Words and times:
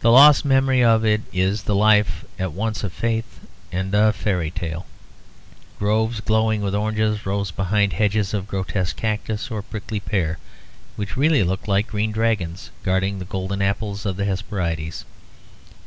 The 0.00 0.10
lost 0.12 0.44
memory 0.44 0.84
of 0.84 1.02
it 1.02 1.22
is 1.32 1.62
the 1.62 1.74
life 1.74 2.26
at 2.38 2.52
once 2.52 2.84
of 2.84 2.92
faith 2.92 3.40
and 3.72 3.94
of 3.94 4.14
fairy 4.14 4.50
tale. 4.50 4.84
Groves 5.78 6.20
glowing 6.20 6.60
with 6.60 6.74
oranges 6.74 7.24
rose 7.24 7.50
behind 7.50 7.94
hedges 7.94 8.34
of 8.34 8.48
grotesque 8.48 8.96
cactus 8.96 9.50
or 9.50 9.62
prickly 9.62 10.00
pear; 10.00 10.36
which 10.96 11.16
really 11.16 11.42
looked 11.42 11.68
like 11.68 11.86
green 11.86 12.12
dragons 12.12 12.68
guarding 12.82 13.18
the 13.18 13.24
golden 13.24 13.62
apples 13.62 14.04
of 14.04 14.18
the 14.18 14.26
Hesperides. 14.26 15.06